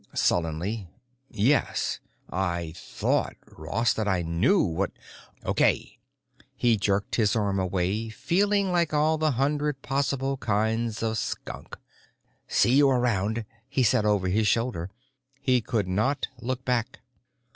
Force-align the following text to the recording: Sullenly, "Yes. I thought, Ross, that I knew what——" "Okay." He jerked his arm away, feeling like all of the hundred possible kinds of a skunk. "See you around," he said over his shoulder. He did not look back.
Sullenly, 0.15 0.87
"Yes. 1.29 1.99
I 2.31 2.73
thought, 2.75 3.35
Ross, 3.55 3.93
that 3.93 4.07
I 4.07 4.23
knew 4.23 4.59
what——" 4.63 4.91
"Okay." 5.45 5.99
He 6.55 6.75
jerked 6.75 7.17
his 7.17 7.35
arm 7.35 7.59
away, 7.59 8.09
feeling 8.09 8.71
like 8.71 8.95
all 8.95 9.13
of 9.13 9.19
the 9.19 9.31
hundred 9.33 9.83
possible 9.83 10.37
kinds 10.37 11.03
of 11.03 11.11
a 11.11 11.15
skunk. 11.15 11.77
"See 12.47 12.73
you 12.77 12.89
around," 12.89 13.45
he 13.69 13.83
said 13.83 14.03
over 14.03 14.27
his 14.27 14.47
shoulder. 14.47 14.89
He 15.39 15.61
did 15.61 15.87
not 15.87 16.25
look 16.41 16.65
back. 16.65 17.01